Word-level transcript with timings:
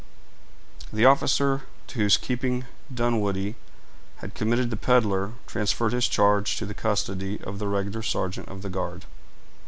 The 0.91 1.05
officer 1.05 1.61
to 1.85 1.99
whose 1.99 2.17
keeping 2.17 2.65
Dunwoodie 2.91 3.53
had 4.17 4.33
committed 4.33 4.71
the 4.71 4.75
peddler 4.75 5.33
transferred 5.45 5.93
his 5.93 6.07
charge 6.07 6.57
to 6.57 6.65
the 6.65 6.73
custody 6.73 7.39
of 7.41 7.59
the 7.59 7.67
regular 7.67 8.01
sergeant 8.01 8.47
of 8.47 8.63
the 8.63 8.69
guard. 8.71 9.05